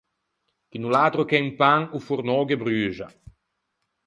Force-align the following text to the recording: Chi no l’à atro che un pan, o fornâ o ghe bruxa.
Chi 0.69 0.77
no 0.79 0.89
l’à 0.91 1.01
atro 1.07 1.23
che 1.29 1.43
un 1.45 1.51
pan, 1.61 1.81
o 1.95 1.97
fornâ 2.07 2.33
o 2.41 2.47
ghe 2.49 2.57
bruxa. 2.61 3.07